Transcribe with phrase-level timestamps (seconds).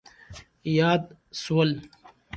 [0.77, 1.03] یاد
[1.41, 1.71] شول.